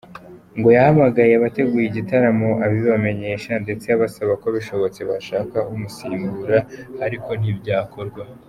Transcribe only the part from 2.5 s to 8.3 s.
abibamenyesha ndetse abasaba ko bishobotse bashaka umusimbura ariko ntibyakorwa.